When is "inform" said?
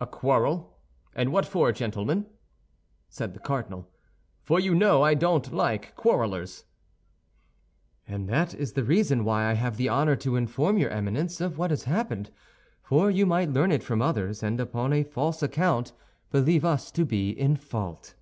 10.36-10.78